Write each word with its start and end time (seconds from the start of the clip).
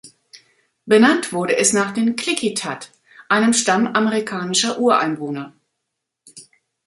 Benannt 0.87 1.31
wurde 1.31 1.55
es 1.57 1.73
nach 1.73 1.91
den 1.93 2.15
Klickitat, 2.15 2.89
einem 3.29 3.53
Stamm 3.53 3.85
amerikanischer 3.85 4.79
Ureinwohner. 4.79 5.53